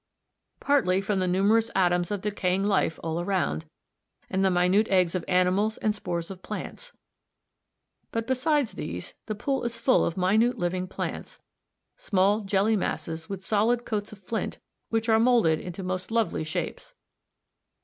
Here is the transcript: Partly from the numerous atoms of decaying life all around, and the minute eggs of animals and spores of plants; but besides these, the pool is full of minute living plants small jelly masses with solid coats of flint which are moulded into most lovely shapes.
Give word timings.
Partly 0.59 0.99
from 0.99 1.19
the 1.19 1.27
numerous 1.27 1.69
atoms 1.75 2.09
of 2.09 2.21
decaying 2.21 2.63
life 2.63 2.97
all 3.03 3.21
around, 3.21 3.65
and 4.31 4.43
the 4.43 4.49
minute 4.49 4.87
eggs 4.87 5.13
of 5.13 5.23
animals 5.27 5.77
and 5.77 5.93
spores 5.93 6.31
of 6.31 6.41
plants; 6.41 6.91
but 8.11 8.25
besides 8.25 8.71
these, 8.71 9.13
the 9.27 9.35
pool 9.35 9.63
is 9.63 9.77
full 9.77 10.03
of 10.03 10.17
minute 10.17 10.57
living 10.57 10.87
plants 10.87 11.37
small 11.97 12.39
jelly 12.39 12.75
masses 12.75 13.29
with 13.29 13.45
solid 13.45 13.85
coats 13.85 14.11
of 14.11 14.17
flint 14.17 14.57
which 14.89 15.07
are 15.07 15.19
moulded 15.19 15.59
into 15.59 15.83
most 15.83 16.09
lovely 16.09 16.43
shapes. 16.43 16.95